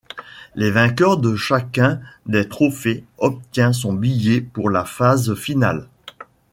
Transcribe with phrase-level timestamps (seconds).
[0.55, 5.89] Les vainqueurs de chacun des trophées obtient son billet pour la phase finale.